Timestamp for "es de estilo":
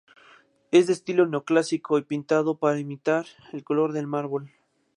0.71-1.27